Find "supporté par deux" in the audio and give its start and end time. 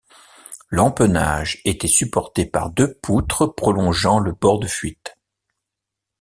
1.87-2.95